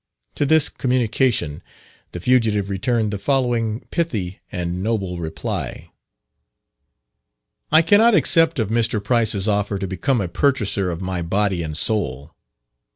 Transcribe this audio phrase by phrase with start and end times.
[0.33, 1.61] To this communication
[2.11, 5.91] the fugitive returned the following pithy and noble reply:
[7.71, 8.97] "I cannot accept of Mr.
[9.03, 12.33] Price's offer to become a purchaser of my body and soul.